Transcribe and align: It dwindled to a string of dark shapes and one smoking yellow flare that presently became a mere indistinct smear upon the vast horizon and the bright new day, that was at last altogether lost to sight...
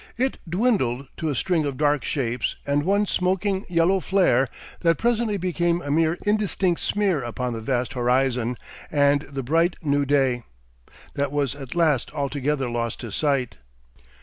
It 0.17 0.39
dwindled 0.49 1.09
to 1.17 1.29
a 1.29 1.35
string 1.35 1.63
of 1.63 1.77
dark 1.77 2.03
shapes 2.03 2.55
and 2.65 2.81
one 2.85 3.05
smoking 3.05 3.67
yellow 3.69 3.99
flare 3.99 4.47
that 4.79 4.97
presently 4.97 5.37
became 5.37 5.79
a 5.79 5.91
mere 5.91 6.17
indistinct 6.25 6.81
smear 6.81 7.21
upon 7.23 7.53
the 7.53 7.61
vast 7.61 7.93
horizon 7.93 8.57
and 8.89 9.21
the 9.21 9.43
bright 9.43 9.75
new 9.83 10.03
day, 10.07 10.41
that 11.13 11.31
was 11.31 11.53
at 11.53 11.75
last 11.75 12.11
altogether 12.15 12.67
lost 12.67 12.99
to 13.01 13.11
sight... 13.11 13.57